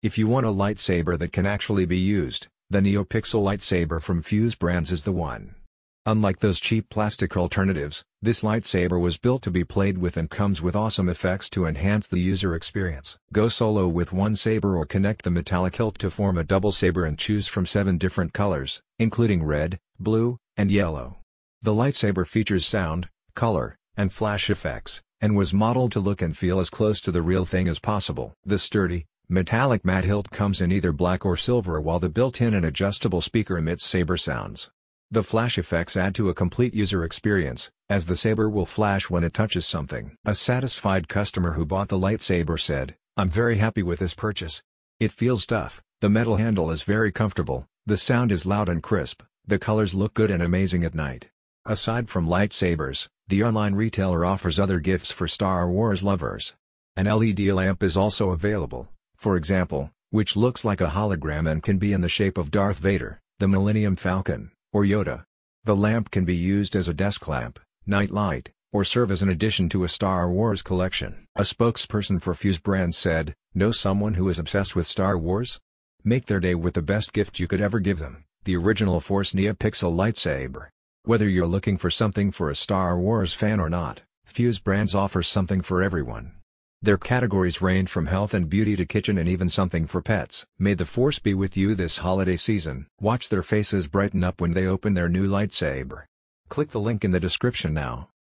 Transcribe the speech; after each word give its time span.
If 0.00 0.16
you 0.16 0.28
want 0.28 0.46
a 0.46 0.50
lightsaber 0.50 1.18
that 1.18 1.32
can 1.32 1.44
actually 1.44 1.84
be 1.84 1.98
used, 1.98 2.46
the 2.70 2.78
NeoPixel 2.78 3.42
lightsaber 3.42 4.00
from 4.00 4.22
Fuse 4.22 4.54
Brands 4.54 4.92
is 4.92 5.02
the 5.02 5.10
one. 5.10 5.56
Unlike 6.06 6.38
those 6.38 6.60
cheap 6.60 6.88
plastic 6.88 7.36
alternatives, 7.36 8.04
this 8.22 8.42
lightsaber 8.42 9.00
was 9.00 9.18
built 9.18 9.42
to 9.42 9.50
be 9.50 9.64
played 9.64 9.98
with 9.98 10.16
and 10.16 10.30
comes 10.30 10.62
with 10.62 10.76
awesome 10.76 11.08
effects 11.08 11.50
to 11.50 11.66
enhance 11.66 12.06
the 12.06 12.20
user 12.20 12.54
experience. 12.54 13.18
Go 13.32 13.48
solo 13.48 13.88
with 13.88 14.12
one 14.12 14.36
saber 14.36 14.76
or 14.76 14.86
connect 14.86 15.24
the 15.24 15.32
metallic 15.32 15.74
hilt 15.74 15.98
to 15.98 16.12
form 16.12 16.38
a 16.38 16.44
double 16.44 16.70
saber 16.70 17.04
and 17.04 17.18
choose 17.18 17.48
from 17.48 17.66
7 17.66 17.98
different 17.98 18.32
colors, 18.32 18.80
including 19.00 19.42
red, 19.42 19.80
blue, 19.98 20.38
and 20.56 20.70
yellow. 20.70 21.18
The 21.60 21.72
lightsaber 21.72 22.24
features 22.24 22.64
sound, 22.64 23.08
color, 23.34 23.74
and 23.96 24.12
flash 24.12 24.48
effects, 24.48 25.02
and 25.20 25.34
was 25.34 25.52
modeled 25.52 25.90
to 25.90 25.98
look 25.98 26.22
and 26.22 26.36
feel 26.36 26.60
as 26.60 26.70
close 26.70 27.00
to 27.00 27.10
the 27.10 27.20
real 27.20 27.44
thing 27.44 27.66
as 27.66 27.80
possible. 27.80 28.32
The 28.44 28.60
sturdy, 28.60 29.06
metallic 29.28 29.84
matte 29.84 30.04
hilt 30.04 30.30
comes 30.30 30.60
in 30.60 30.72
either 30.72 30.92
black 30.92 31.26
or 31.26 31.36
silver 31.36 31.80
while 31.80 31.98
the 31.98 32.08
built-in 32.08 32.54
and 32.54 32.64
adjustable 32.64 33.20
speaker 33.20 33.58
emits 33.58 33.84
saber 33.84 34.16
sounds. 34.16 34.70
The 35.10 35.22
flash 35.22 35.58
effects 35.58 35.96
add 35.96 36.14
to 36.16 36.28
a 36.28 36.34
complete 36.34 36.74
user 36.74 37.04
experience, 37.04 37.70
as 37.88 38.06
the 38.06 38.16
saber 38.16 38.48
will 38.48 38.66
flash 38.66 39.08
when 39.08 39.24
it 39.24 39.32
touches 39.32 39.66
something. 39.66 40.16
A 40.24 40.34
satisfied 40.34 41.08
customer 41.08 41.52
who 41.52 41.64
bought 41.64 41.88
the 41.88 41.98
lightsaber 41.98 42.60
said, 42.60 42.96
I'm 43.16 43.28
very 43.28 43.56
happy 43.56 43.82
with 43.82 44.00
this 44.00 44.14
purchase. 44.14 44.62
It 45.00 45.12
feels 45.12 45.46
tough, 45.46 45.82
the 46.00 46.10
metal 46.10 46.36
handle 46.36 46.70
is 46.70 46.82
very 46.82 47.10
comfortable, 47.12 47.66
the 47.86 47.96
sound 47.96 48.32
is 48.32 48.46
loud 48.46 48.68
and 48.68 48.82
crisp, 48.82 49.22
the 49.46 49.58
colors 49.58 49.94
look 49.94 50.14
good 50.14 50.30
and 50.30 50.42
amazing 50.42 50.84
at 50.84 50.94
night. 50.94 51.30
Aside 51.64 52.08
from 52.08 52.28
lightsabers, 52.28 53.08
the 53.28 53.42
online 53.42 53.74
retailer 53.74 54.24
offers 54.24 54.58
other 54.58 54.78
gifts 54.78 55.10
for 55.10 55.28
Star 55.28 55.70
Wars 55.70 56.02
lovers. 56.02 56.54
An 56.96 57.06
LED 57.06 57.40
lamp 57.40 57.82
is 57.82 57.96
also 57.96 58.30
available, 58.30 58.88
for 59.18 59.36
example, 59.36 59.90
which 60.10 60.36
looks 60.36 60.64
like 60.64 60.80
a 60.80 60.88
hologram 60.88 61.50
and 61.50 61.62
can 61.62 61.76
be 61.76 61.92
in 61.92 62.00
the 62.00 62.08
shape 62.08 62.38
of 62.38 62.50
Darth 62.50 62.78
Vader, 62.78 63.20
the 63.38 63.48
Millennium 63.48 63.96
Falcon, 63.96 64.52
or 64.72 64.84
Yoda. 64.84 65.24
The 65.64 65.76
lamp 65.76 66.10
can 66.10 66.24
be 66.24 66.36
used 66.36 66.74
as 66.74 66.88
a 66.88 66.94
desk 66.94 67.26
lamp, 67.28 67.58
night 67.84 68.10
light, 68.10 68.50
or 68.72 68.84
serve 68.84 69.10
as 69.10 69.20
an 69.20 69.28
addition 69.28 69.68
to 69.70 69.84
a 69.84 69.88
Star 69.88 70.30
Wars 70.30 70.62
collection. 70.62 71.26
A 71.36 71.42
spokesperson 71.42 72.22
for 72.22 72.32
Fuse 72.32 72.58
Brands 72.58 72.96
said, 72.96 73.34
Know 73.54 73.72
someone 73.72 74.14
who 74.14 74.28
is 74.28 74.38
obsessed 74.38 74.76
with 74.76 74.86
Star 74.86 75.18
Wars? 75.18 75.58
Make 76.04 76.26
their 76.26 76.40
day 76.40 76.54
with 76.54 76.74
the 76.74 76.82
best 76.82 77.12
gift 77.12 77.40
you 77.40 77.48
could 77.48 77.60
ever 77.60 77.80
give 77.80 77.98
them, 77.98 78.24
the 78.44 78.56
original 78.56 79.00
Force 79.00 79.32
NeoPixel 79.32 79.94
lightsaber. 79.94 80.68
Whether 81.04 81.28
you're 81.28 81.46
looking 81.46 81.76
for 81.76 81.90
something 81.90 82.30
for 82.30 82.50
a 82.50 82.54
Star 82.54 82.98
Wars 82.98 83.34
fan 83.34 83.58
or 83.58 83.68
not, 83.68 84.02
Fuse 84.26 84.60
Brands 84.60 84.94
offers 84.94 85.26
something 85.26 85.60
for 85.60 85.82
everyone. 85.82 86.37
Their 86.80 86.96
categories 86.96 87.60
range 87.60 87.90
from 87.90 88.06
health 88.06 88.32
and 88.32 88.48
beauty 88.48 88.76
to 88.76 88.86
kitchen 88.86 89.18
and 89.18 89.28
even 89.28 89.48
something 89.48 89.88
for 89.88 90.00
pets. 90.00 90.46
May 90.60 90.74
the 90.74 90.86
force 90.86 91.18
be 91.18 91.34
with 91.34 91.56
you 91.56 91.74
this 91.74 91.98
holiday 91.98 92.36
season. 92.36 92.86
Watch 93.00 93.28
their 93.28 93.42
faces 93.42 93.88
brighten 93.88 94.22
up 94.22 94.40
when 94.40 94.52
they 94.52 94.64
open 94.64 94.94
their 94.94 95.08
new 95.08 95.26
lightsaber. 95.26 96.04
Click 96.48 96.70
the 96.70 96.78
link 96.78 97.04
in 97.04 97.10
the 97.10 97.18
description 97.18 97.74
now. 97.74 98.10